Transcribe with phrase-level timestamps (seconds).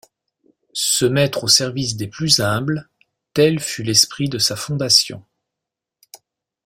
[0.73, 2.89] Se mettre au service des plus humbles,
[3.35, 5.23] tel fut l'esprit de sa fondation.